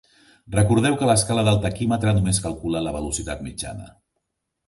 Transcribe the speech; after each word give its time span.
Recordeu 0.53 0.95
que 1.01 1.09
l'escala 1.09 1.43
del 1.49 1.59
taquímetre 1.65 2.15
només 2.19 2.41
calcula 2.47 2.81
la 2.87 2.95
velocitat 2.97 3.47
mitjana. 3.49 3.87